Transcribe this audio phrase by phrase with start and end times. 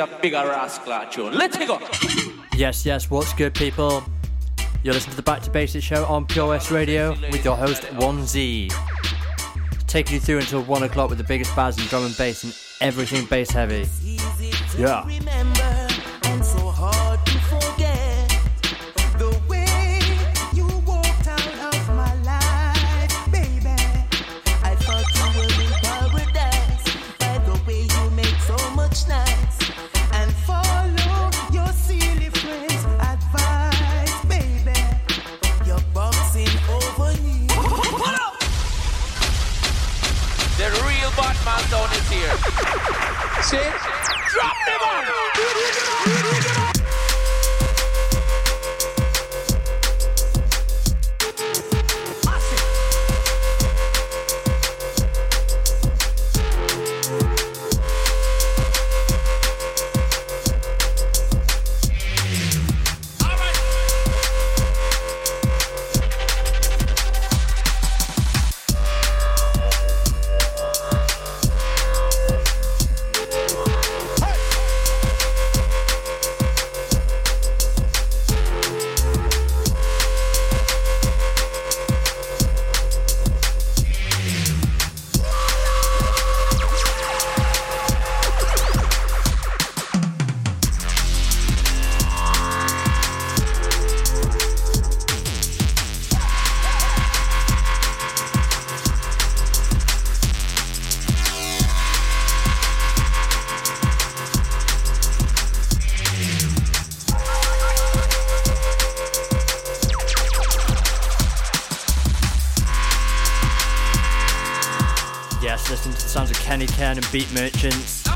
[0.00, 1.34] tune is a bigger rascal tune.
[1.36, 1.80] Let's go.
[2.56, 4.02] Yes, yes, what's good, people?
[4.82, 7.82] You're listening to the Back to Bassix show on Pure West Radio with your host,
[7.82, 8.72] 1Z.
[9.86, 12.56] Taking you through until 1 o'clock with the biggest bars in drum and bass and
[12.80, 13.86] everything bass heavy.
[14.78, 15.04] Yeah.
[117.12, 118.06] Beat Merchants.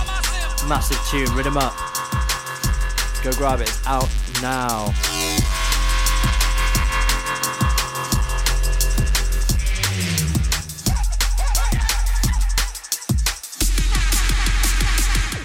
[0.68, 1.74] Massive tune, 'em up.
[3.24, 4.08] Go grab it, it's out
[4.40, 4.94] now.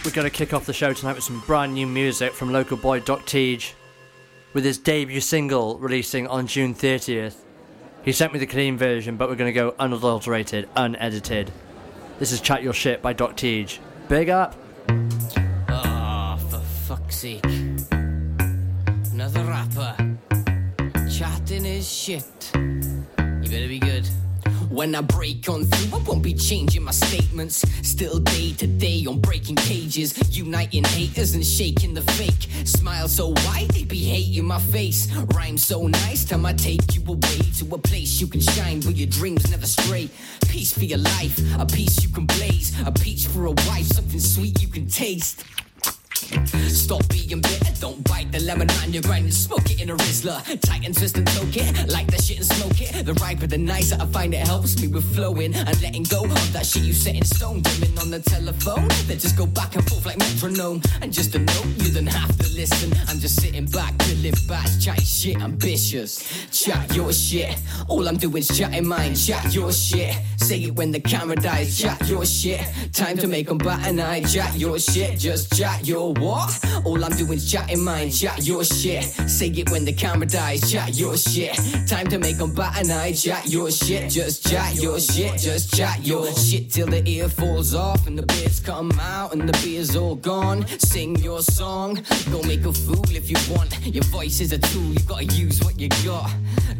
[0.05, 2.77] We're going to kick off the show tonight with some brand new music from local
[2.77, 3.73] boy Doc Teej
[4.53, 7.37] with his debut single releasing on June 30th.
[8.03, 11.51] He sent me the clean version, but we're going to go unadulterated, unedited.
[12.19, 13.79] This is Chat Your Shit by Doc Teej.
[14.09, 14.53] Big up!
[15.69, 17.45] Oh, for fuck's sake.
[19.13, 19.95] Another rapper.
[21.09, 22.51] Chatting his shit.
[22.53, 24.05] You better be good.
[24.69, 27.65] When I break on through, I won't be changing my statements.
[27.81, 32.47] Still day to day on breaking cages, uniting haters and shaking the fake.
[32.65, 35.11] Smile so wide, they be hating my face.
[35.33, 38.93] Rhyme so nice, time I take you away to a place you can shine where
[38.93, 40.07] your dreams never stray.
[40.47, 44.19] Peace for your life, a piece you can blaze, a peach for a wife, something
[44.19, 45.43] sweet you can taste.
[46.69, 49.95] Stop being bitter, don't bite the lemon on your grind and smoke it in a
[49.95, 50.43] Rizla.
[50.61, 53.05] Tighten, twist and toke it, like that shit and smoke it.
[53.05, 56.53] The riper, the nicer, I find it helps me with flowing and letting go of
[56.53, 57.61] that shit you set in stone.
[57.61, 60.81] Dimming on the telephone, then just go back and forth like metronome.
[61.01, 62.91] And just a note, you don't have to listen.
[63.07, 66.47] I'm just sitting back, feeling back, chatting shit, ambitious.
[66.51, 67.57] Chat your shit,
[67.87, 69.15] all I'm doing is chatting mine.
[69.15, 71.77] Chat your shit, say it when the camera dies.
[71.79, 72.61] Chat your shit,
[72.93, 74.21] time to make 'em bat an eye.
[74.23, 76.49] Chat your shit, just chat your what?
[76.85, 79.03] All I'm doing is chatting mine, chat your shit.
[79.29, 81.55] Say it when the camera dies, chat your shit.
[81.87, 84.09] Time to make 'em bat an eye, chat your shit.
[84.11, 88.25] Just chat your shit, just chat your shit till the ear falls off and the
[88.25, 90.65] bits come out and the beer's all gone.
[90.79, 91.99] Sing your song,
[92.31, 93.69] go make a fool if you want.
[93.85, 96.31] Your voice is a tool, you gotta use what you got.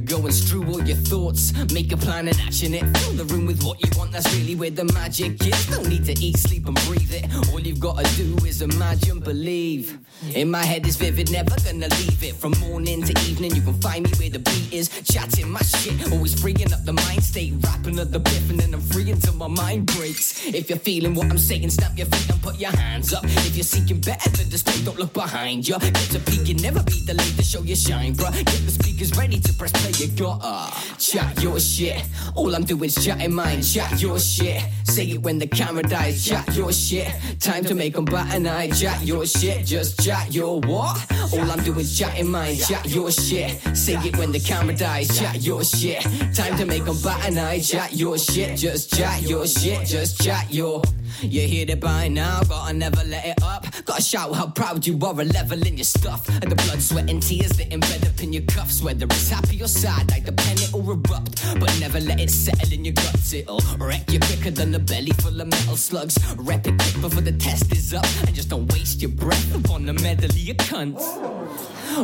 [0.06, 2.84] Go and strew all your thoughts, make a plan and action it.
[2.98, 5.66] Fill the room with what you want, that's really where the magic is.
[5.68, 7.26] Don't need to eat, sleep, and breathe it.
[7.52, 10.00] All you've gotta do is imagine, believe.
[10.34, 12.36] In my head is vivid, never gonna leave it.
[12.42, 14.88] From morning to evening, you can find me where the beat is.
[15.14, 17.54] Chatting my shit, always freeing up the mind state.
[17.66, 20.26] Rapping at the biff, and then I'm free until my mind breaks.
[20.48, 23.24] If you're feeling what I'm saying, snap your feet and put your hands up.
[23.24, 25.78] If you're seeking better than display, don't look behind you.
[25.80, 28.34] Get to peak, you never be delayed to show your shine, bruh.
[28.34, 32.02] Get the speakers ready to press play, you gotta chat your shit.
[32.36, 34.64] All I'm doing is chatting mine, chat your shit.
[34.86, 37.08] Say it when the camera dies, chat your shit.
[37.40, 39.66] Time to make 'em bat an eye, chat your shit.
[39.66, 41.12] Just chat your what?
[41.34, 43.60] All I'm doing is chatting mine, chat your shit.
[43.76, 46.02] Say it when the camera dies, chat your shit.
[46.34, 48.58] Time to make 'em bat an eye, chat your shit.
[48.58, 50.82] Just chat your shit, just chat your
[51.22, 53.66] You hear it by now, gotta never let it up.
[53.86, 56.28] Gotta shout how proud you are, a level in your stuff.
[56.30, 58.82] And the blood, sweat, and tears that embed up in your cuffs.
[58.82, 61.44] Whether it's happy or sad, like the pen it'll erupt.
[61.60, 65.12] But never let it settle in your guts, it'll wreck you quicker than a belly
[65.22, 66.18] full of metal slugs.
[66.38, 68.06] Rep it quick before the test is up.
[68.26, 71.39] And just don't waste your breath upon the medley of cunts.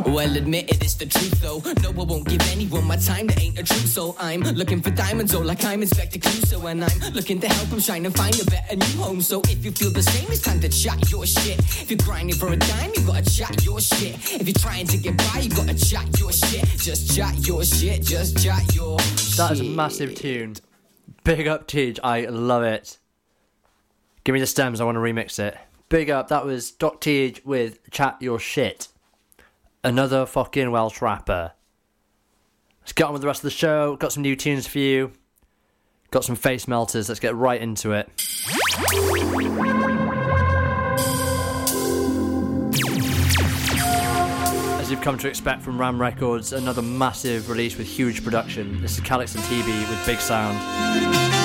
[0.06, 1.62] Well, admit it, it's the truth though.
[1.82, 3.86] No, I won't give anyone my time that ain't the truth.
[3.86, 6.70] So I'm looking for diamonds, oh, like I'm Inspector Clouseau.
[6.70, 9.20] And I'm looking to help them shine and find a better new home.
[9.20, 11.58] So if you feel the same, it's time to chat your shit.
[11.58, 14.14] If you're grinding for a dime, you gotta chat your shit.
[14.40, 16.64] If you're trying to get by, you gotta chat your shit.
[16.76, 18.98] Just chat your shit, just chat your
[19.36, 20.56] That is a massive tune.
[21.24, 21.98] Big up, Teej.
[22.04, 22.98] I love it.
[24.24, 24.80] Give me the stems.
[24.80, 25.56] I want to remix it.
[25.88, 26.28] Big up.
[26.28, 28.88] That was Doc Teej with Chat Your Shit.
[29.86, 31.52] Another fucking Welsh rapper.
[32.80, 33.94] Let's get on with the rest of the show.
[33.94, 35.12] Got some new tunes for you.
[36.10, 37.08] Got some face melters.
[37.08, 38.10] Let's get right into it.
[44.80, 48.82] As you've come to expect from Ram Records, another massive release with huge production.
[48.82, 51.35] This is Calyx and TeeBee with Big Sound.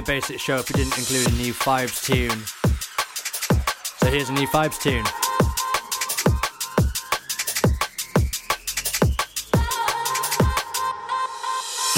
[0.00, 2.40] A basic show if we didn't include a new Fibes tune.
[3.98, 5.04] So here's a new Fibes tune.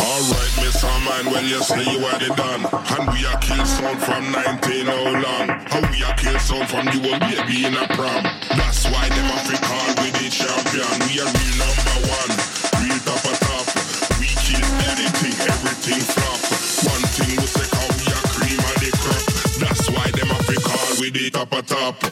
[0.00, 2.66] Alright, Miss Harman, well you say you are the done.
[2.66, 6.86] And we are kill sound from 19 how long How we are kill sound from
[6.86, 8.24] the old baby in a prom
[8.56, 10.90] That's why them Africa with the champion.
[11.06, 12.32] We are real number one,
[12.82, 13.66] real top of top.
[14.18, 16.21] We kill anything, everything
[21.60, 22.11] tap up.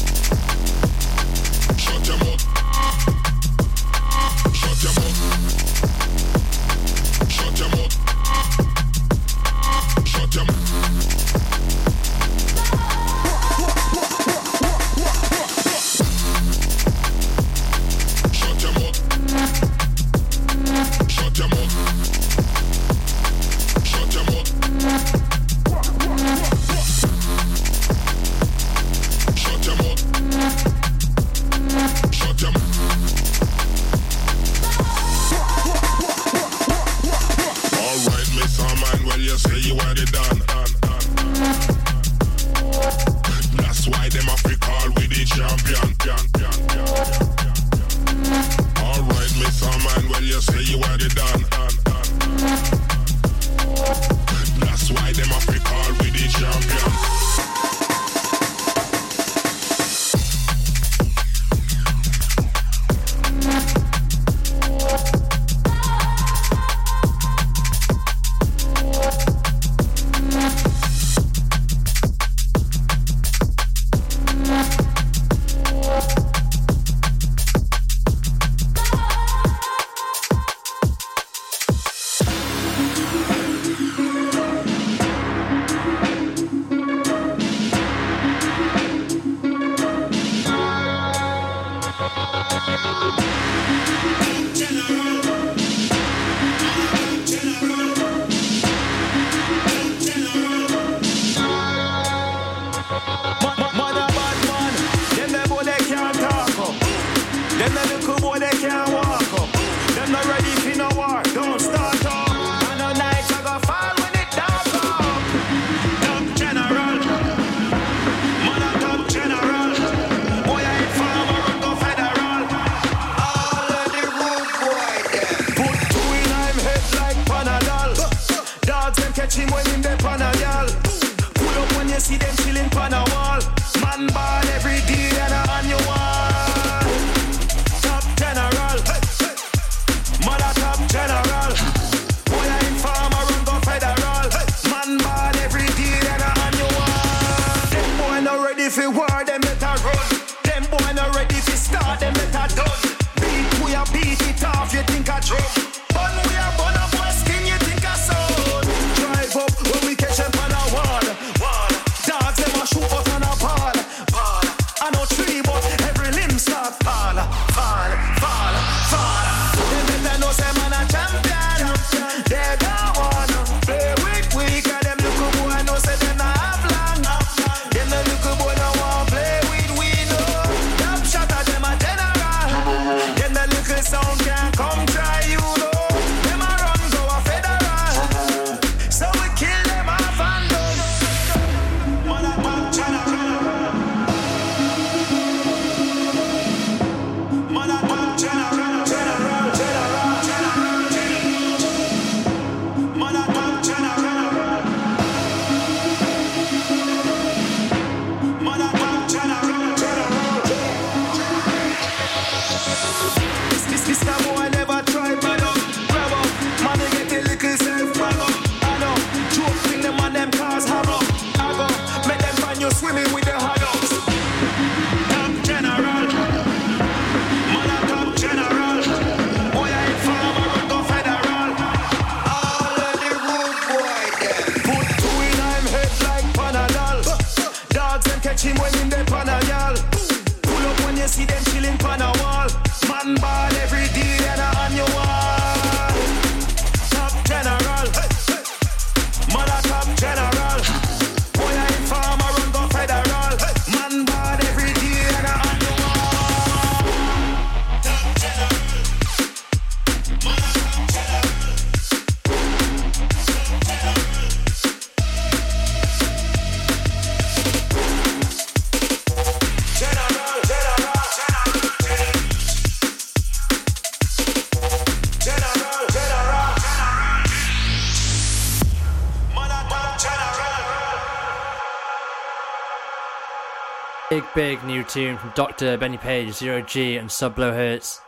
[284.51, 285.77] Big, new tune from Dr.
[285.77, 288.01] Benny Page, Zero G, and Sub Blow Hertz.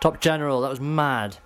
[0.00, 1.38] Top General, that was mad.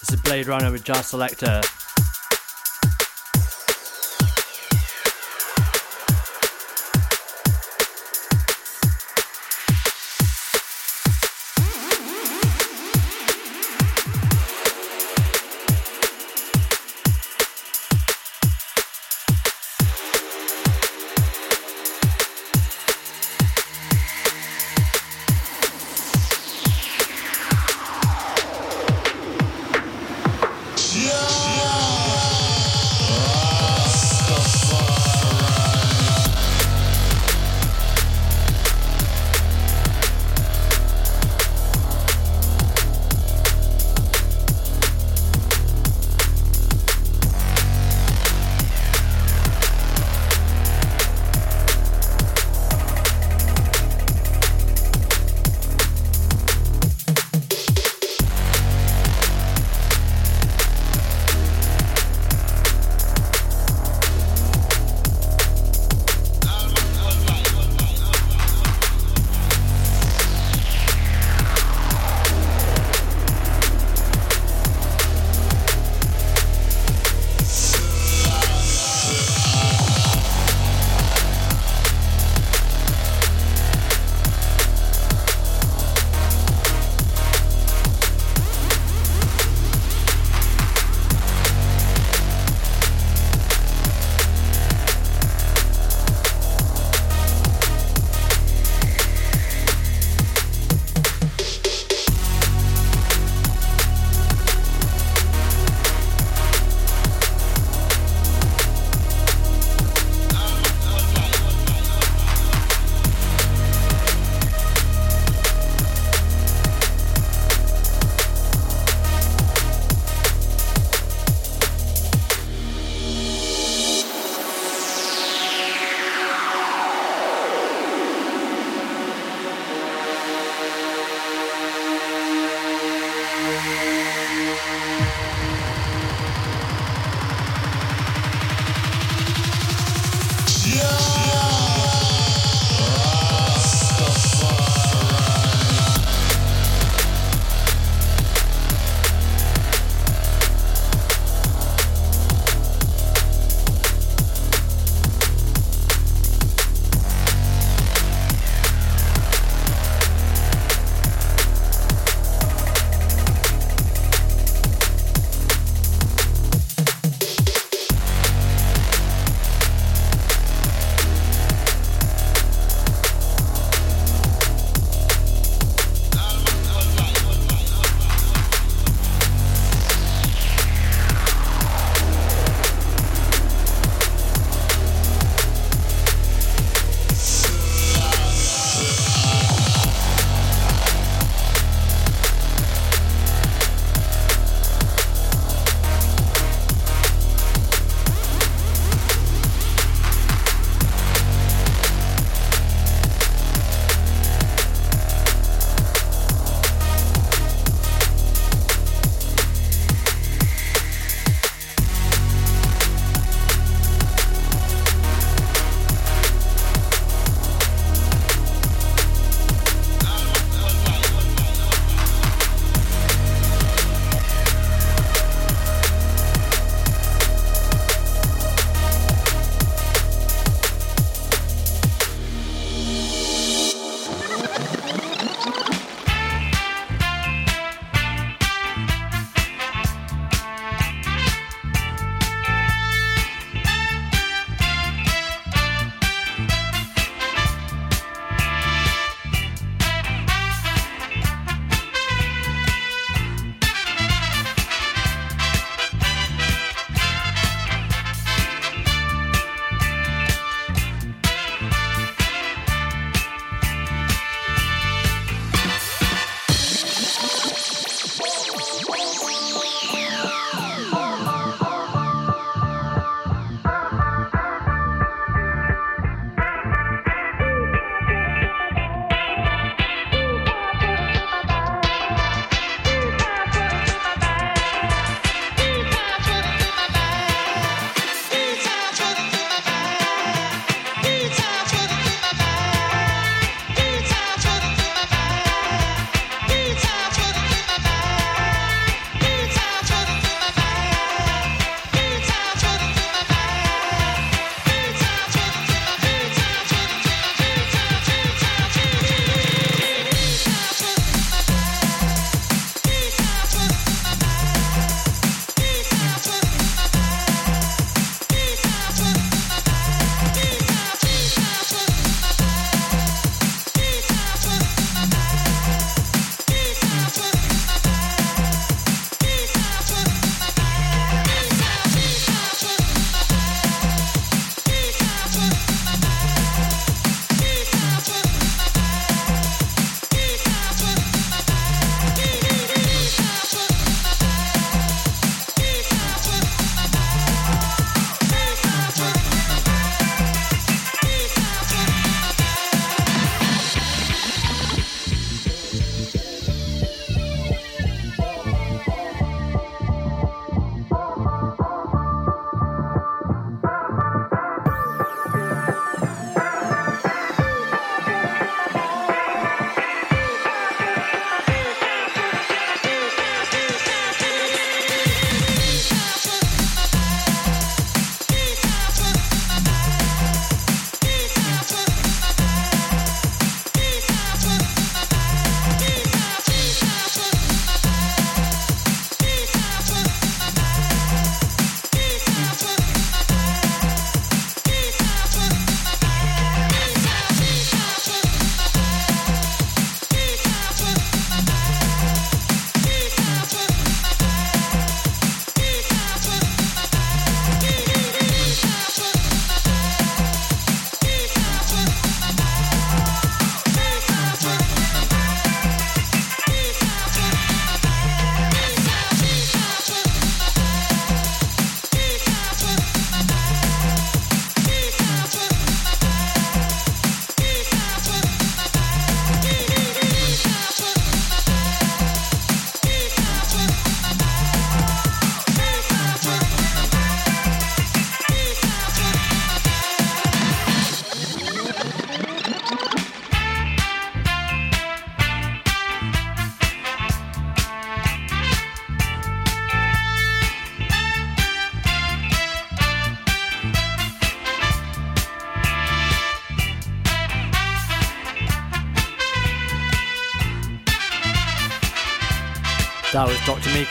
[0.00, 1.62] This is Blade Runner with Jazz Selector.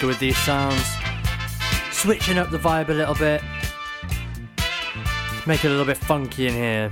[0.08, 0.86] With these sounds.
[1.92, 3.42] Switching up the vibe a little bit.
[5.46, 6.92] Make it a little bit funky in here.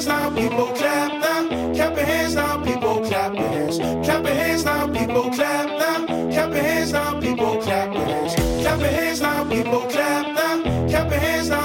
[0.00, 1.74] hands now, people clap now.
[1.74, 3.78] Clap your hands now, people clap your hands.
[3.78, 6.06] Clap your hands now, people clap now.
[6.06, 8.34] Clap your hands now, people clap your hands.
[8.62, 10.88] Clap your hands now, people clap now.
[10.88, 11.59] Clap your hands now.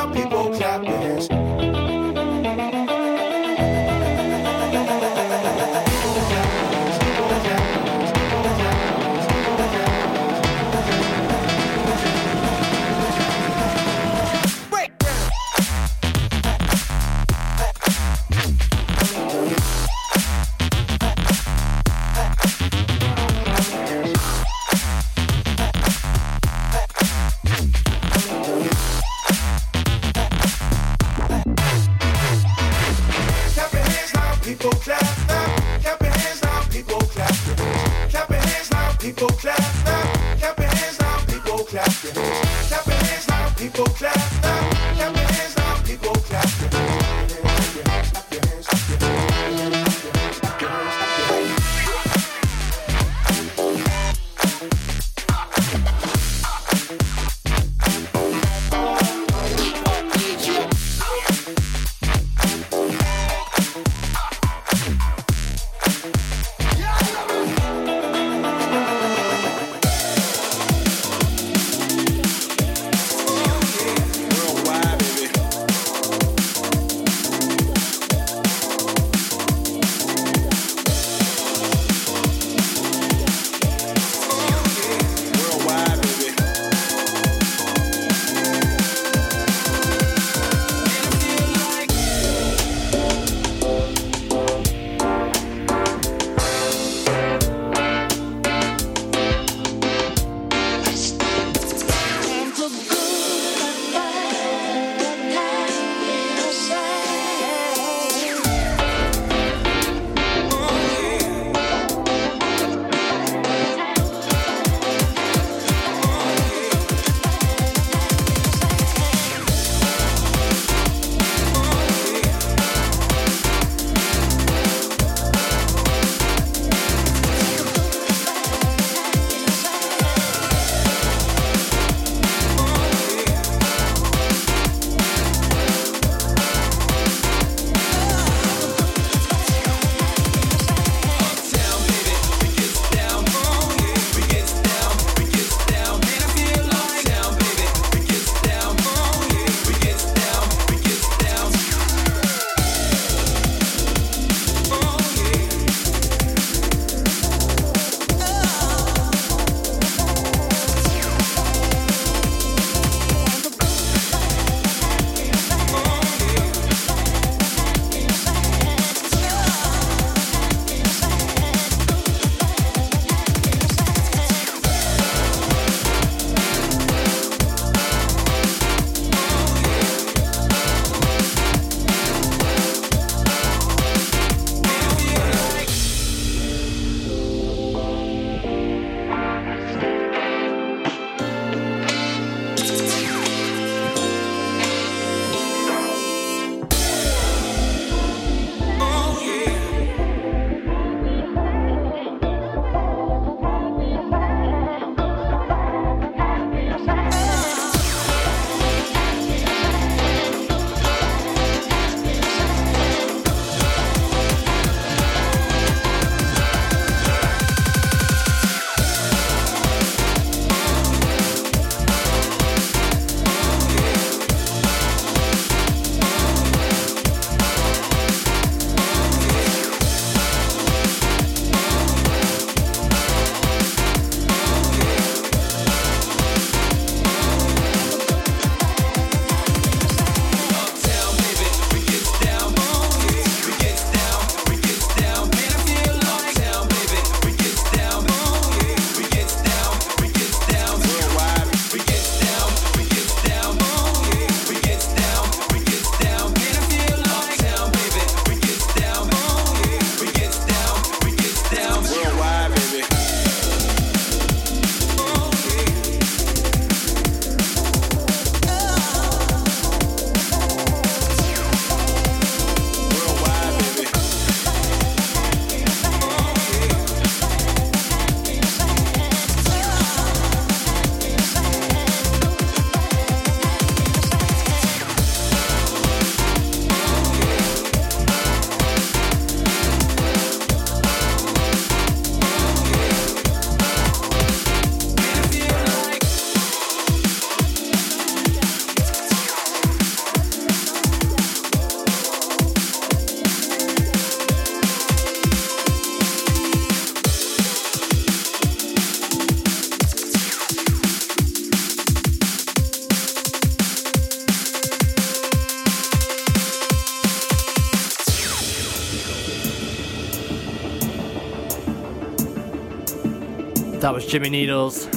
[323.95, 324.87] Was Jimmy Needles.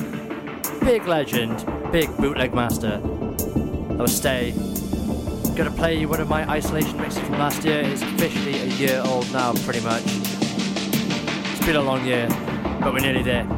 [0.80, 2.98] Big legend, big bootleg master.
[2.98, 4.52] That was Stay.
[5.54, 7.80] Gonna play one of my isolation mixes from last year.
[7.84, 10.02] It's officially a year old now, pretty much.
[10.04, 12.26] It's been a long year,
[12.80, 13.58] but we're nearly there.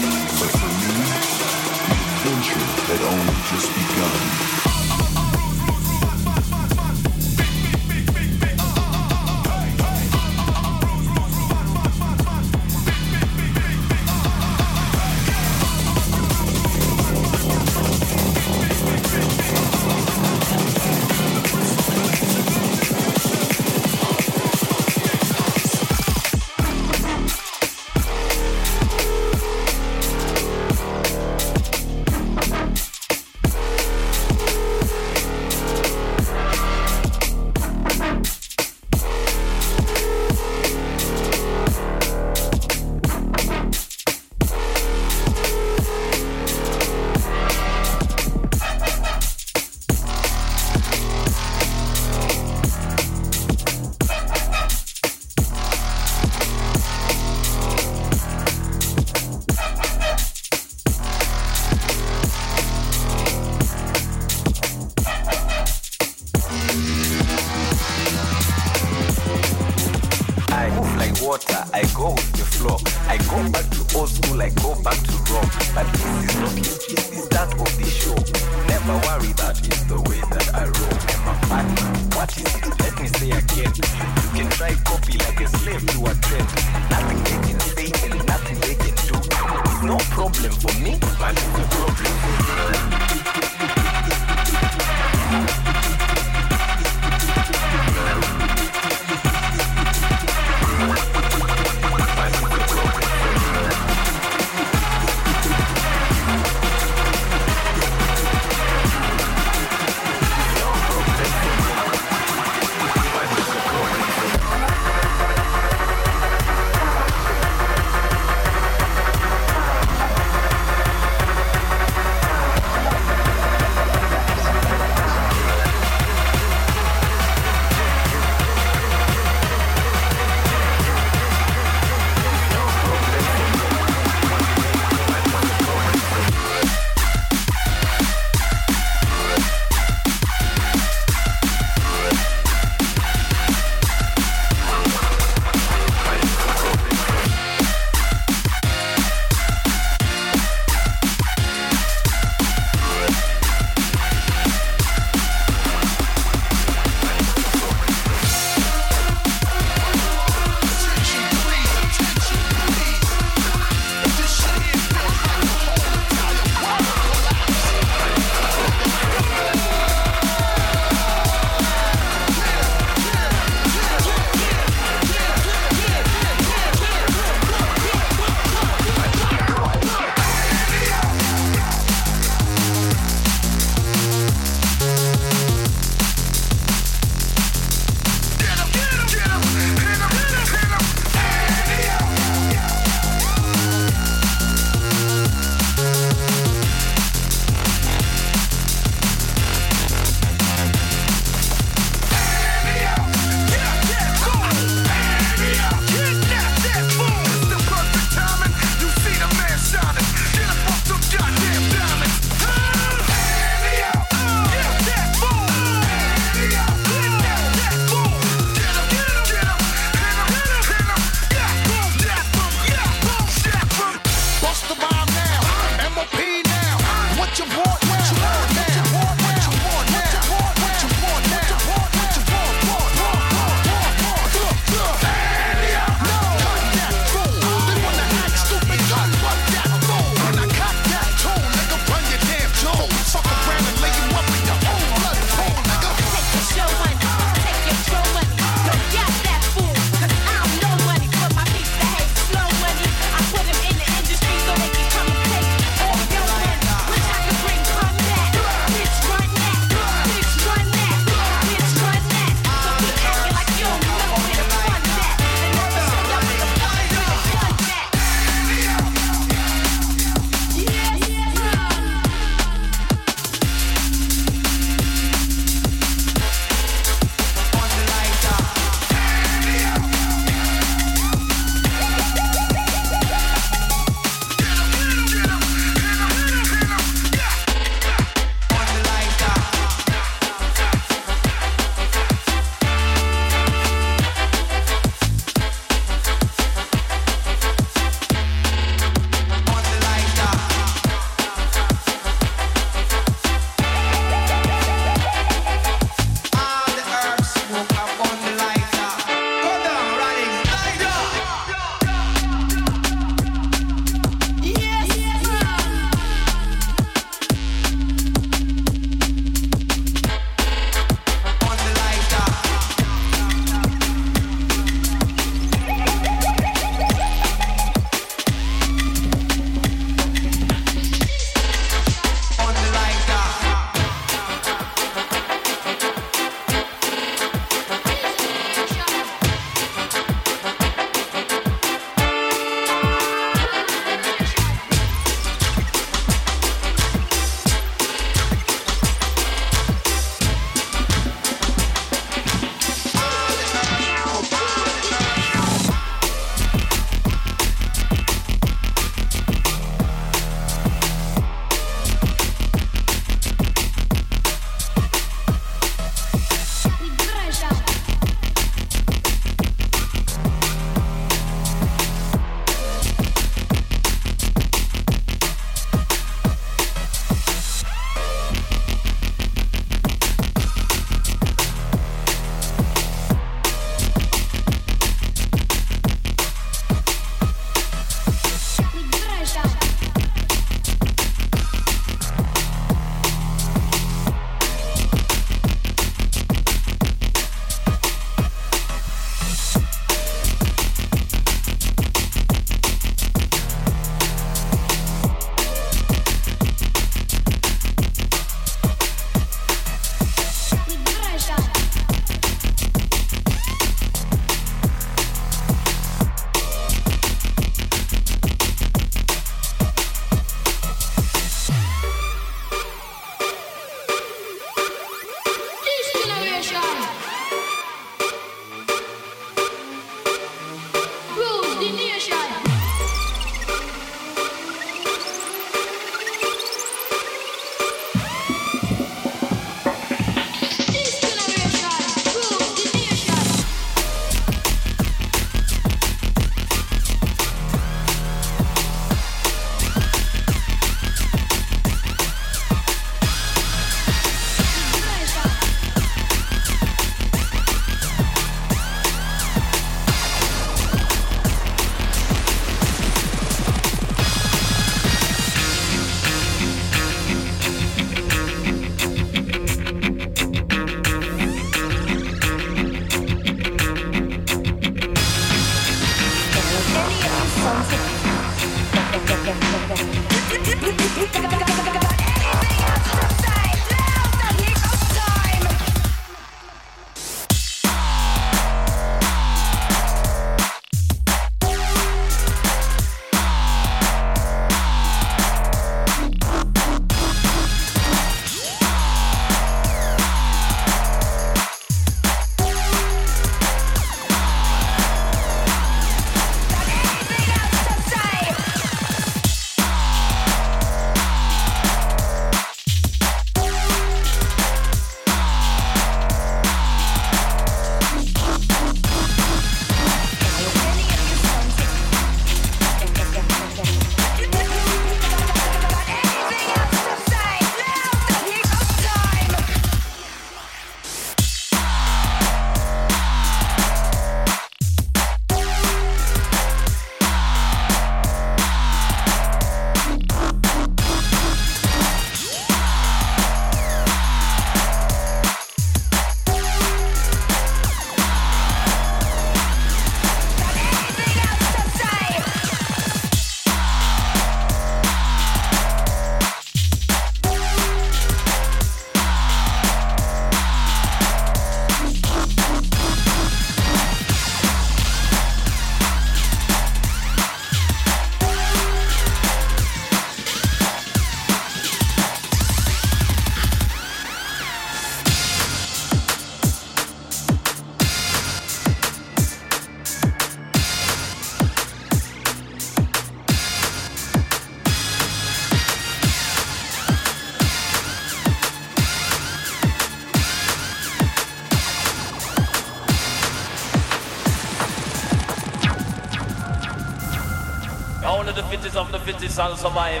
[598.38, 600.00] The fittest of the fittest shall survive.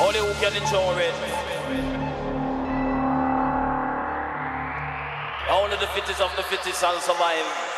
[0.00, 1.14] Only who can endure it.
[5.50, 7.71] Only the fittest of the fittest shall survive.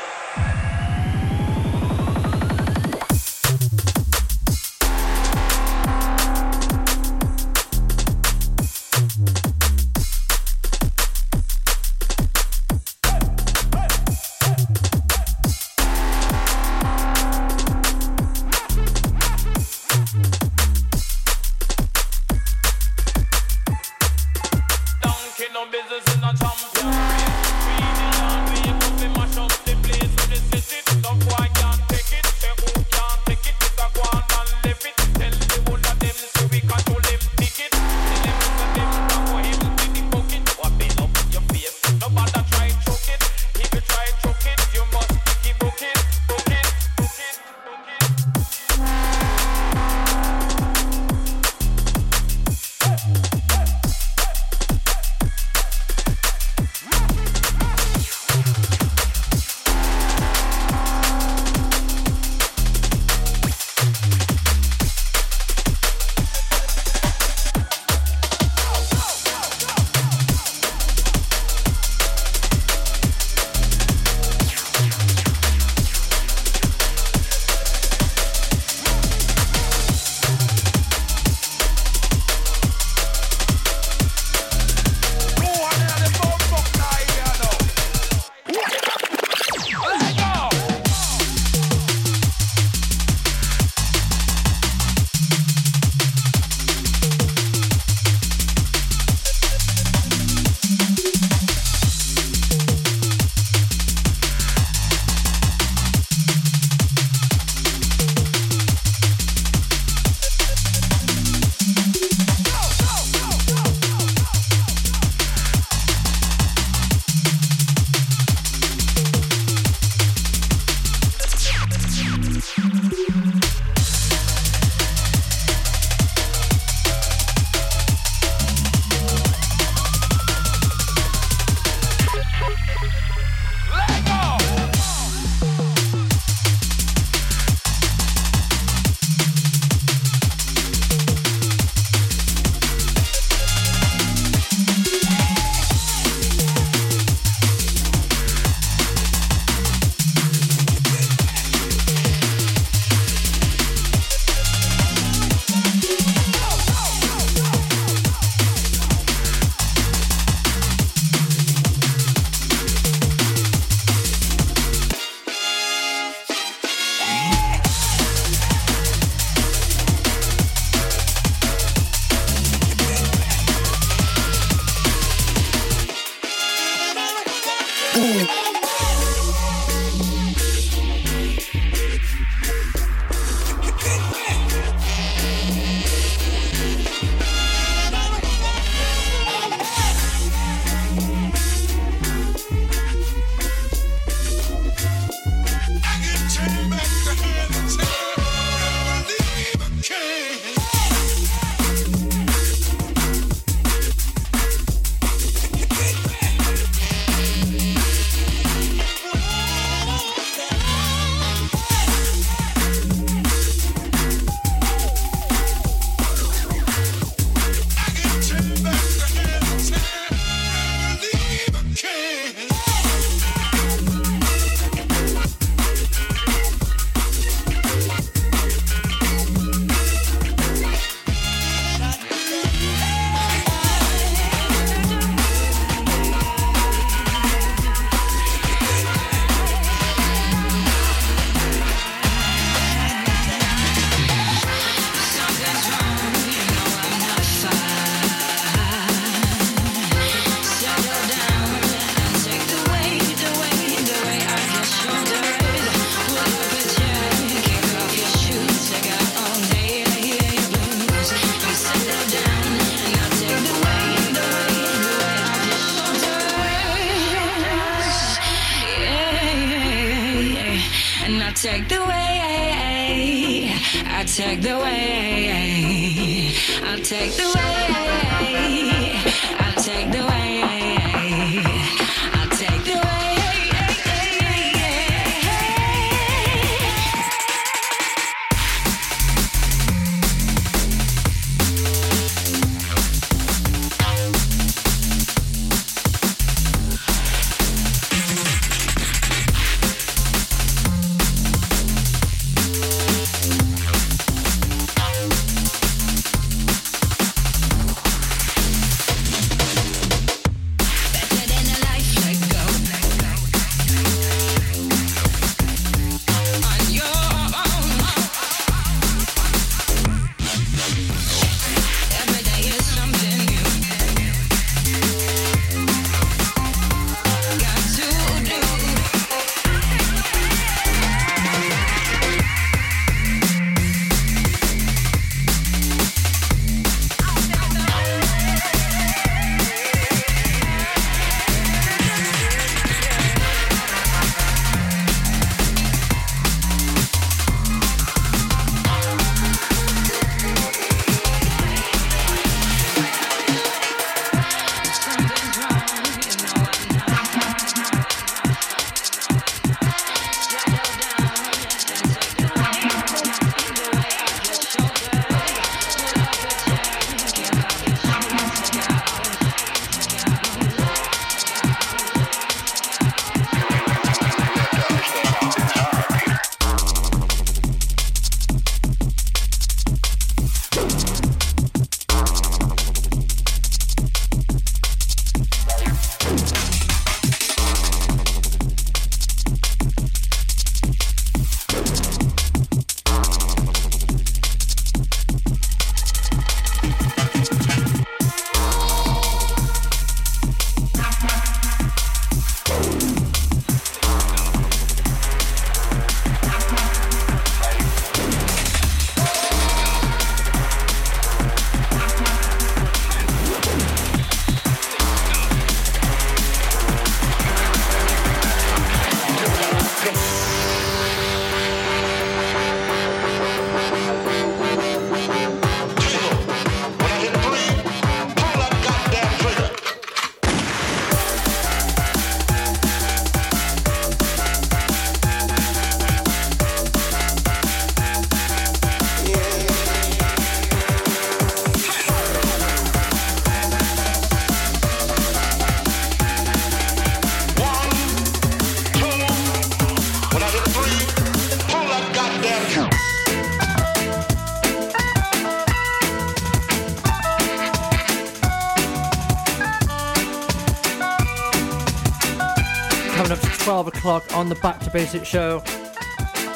[464.75, 465.37] Bassix show.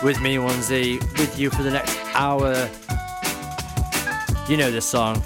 [0.05, 2.71] With me, 1Z, with you for the next hour.
[4.49, 5.25] You know this song.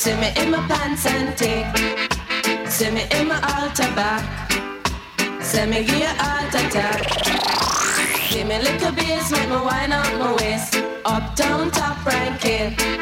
[0.00, 1.66] See me in my pants and ting?
[2.66, 4.24] See me in my altar back.
[5.42, 7.02] Send me give you heart attack.
[8.30, 10.76] Give me little bass, make me wine up my waist.
[11.04, 12.99] Uptown top ranking.